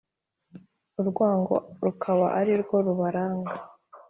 [1.01, 1.55] Urwango
[1.85, 3.53] rukaba ari rwo rubaranga